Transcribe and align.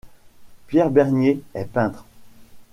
Pierre 0.65 0.89
Bernier 0.89 1.43
est 1.53 1.67
peintre. 1.71 2.05